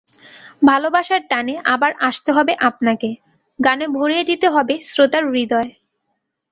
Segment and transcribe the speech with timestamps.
[0.61, 3.09] ভালোবাসার টানে আবার আসতে হবে আপনাকে,
[3.59, 5.69] গানে ভরিয়ে দিতে হবে শ্রোতার হৃদয়।